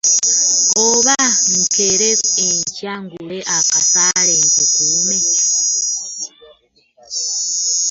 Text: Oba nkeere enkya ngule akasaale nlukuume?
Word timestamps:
Oba 0.87 1.17
nkeere 1.57 2.09
enkya 2.45 2.93
ngule 3.03 3.37
akasaale 3.57 4.33
nlukuume? 4.43 5.17